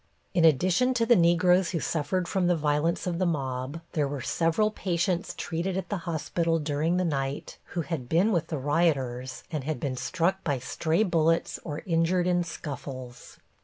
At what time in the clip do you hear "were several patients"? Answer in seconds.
4.07-5.35